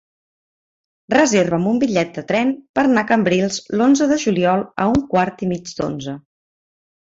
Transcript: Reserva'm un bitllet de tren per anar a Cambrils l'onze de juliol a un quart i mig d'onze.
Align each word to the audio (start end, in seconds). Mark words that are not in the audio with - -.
Reserva'm 1.13 1.67
un 1.71 1.81
bitllet 1.83 2.15
de 2.15 2.23
tren 2.31 2.55
per 2.79 2.87
anar 2.89 3.03
a 3.07 3.07
Cambrils 3.13 3.61
l'onze 3.77 4.09
de 4.15 4.19
juliol 4.27 4.67
a 4.87 4.91
un 4.97 5.07
quart 5.15 5.47
i 5.49 5.53
mig 5.55 5.73
d'onze. 5.79 6.19